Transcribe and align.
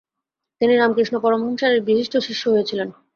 তিনি 0.61 0.73
রামকৃষ্ণ 0.75 1.15
পরমহংসের 1.19 1.71
এক 1.71 1.83
বিশিষ্ট 1.85 2.13
শিষ্য 2.27 2.43
হয়েছিলেন। 2.53 2.87